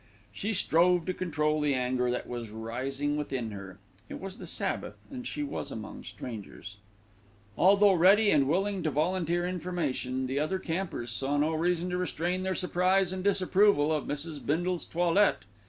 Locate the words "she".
0.33-0.51, 5.27-5.43